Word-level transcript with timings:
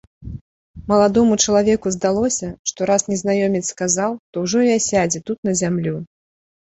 Маладому 0.91 1.33
чалавеку 1.43 1.91
здалося, 1.95 2.49
што 2.71 2.79
раз 2.91 3.01
незнаёмец 3.11 3.61
сказаў, 3.75 4.11
то 4.31 4.35
ўжо 4.47 4.59
і 4.69 4.75
асядзе 4.79 5.19
тут 5.29 5.37
на 5.51 5.59
зямлю. 5.61 5.95